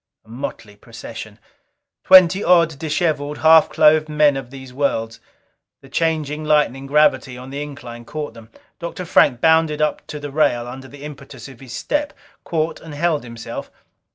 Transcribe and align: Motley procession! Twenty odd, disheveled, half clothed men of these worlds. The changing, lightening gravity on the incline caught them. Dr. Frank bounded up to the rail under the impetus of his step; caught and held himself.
Motley 0.25 0.75
procession! 0.75 1.37
Twenty 2.05 2.43
odd, 2.43 2.79
disheveled, 2.79 3.37
half 3.37 3.69
clothed 3.69 4.09
men 4.09 4.35
of 4.35 4.49
these 4.49 4.73
worlds. 4.73 5.19
The 5.81 5.89
changing, 5.89 6.43
lightening 6.43 6.87
gravity 6.87 7.37
on 7.37 7.51
the 7.51 7.61
incline 7.61 8.05
caught 8.05 8.33
them. 8.33 8.49
Dr. 8.79 9.05
Frank 9.05 9.41
bounded 9.41 9.79
up 9.79 10.07
to 10.07 10.19
the 10.19 10.31
rail 10.31 10.65
under 10.67 10.87
the 10.87 11.03
impetus 11.03 11.47
of 11.47 11.59
his 11.59 11.73
step; 11.73 12.13
caught 12.43 12.81
and 12.81 12.95
held 12.95 13.23
himself. 13.23 13.69